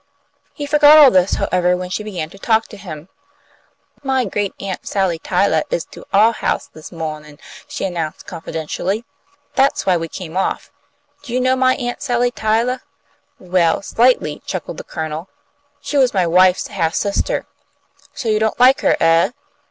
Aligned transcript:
He 0.55 0.65
forgot 0.65 0.97
all 0.97 1.11
this, 1.11 1.35
however, 1.35 1.77
when 1.77 1.91
she 1.91 2.01
began 2.01 2.31
to 2.31 2.39
talk 2.39 2.67
to 2.69 2.75
him. 2.77 3.07
"My 4.01 4.25
great 4.25 4.51
aunt 4.59 4.87
Sally 4.87 5.19
Tylah 5.19 5.61
is 5.69 5.85
to 5.91 6.05
our 6.11 6.31
house 6.31 6.65
this 6.65 6.91
mawnin'," 6.91 7.37
she 7.67 7.85
announced, 7.85 8.25
confidentially. 8.25 9.05
"That's 9.53 9.85
why 9.85 9.97
we 9.97 10.07
came 10.07 10.35
off. 10.35 10.71
Do 11.21 11.31
you 11.33 11.39
know 11.39 11.55
my 11.55 11.75
Aunt 11.75 12.01
Sally 12.01 12.31
Tylah?" 12.31 12.81
"Well, 13.37 13.83
slightly!" 13.83 14.41
chuckled 14.43 14.77
the 14.77 14.83
Colonel. 14.83 15.29
"She 15.81 15.97
was 15.97 16.15
my 16.15 16.25
wife's 16.25 16.65
half 16.69 16.95
sister. 16.95 17.45
So 18.15 18.27
you 18.27 18.39
don't 18.39 18.59
like 18.59 18.81
her, 18.81 18.97
eh? 18.99 19.29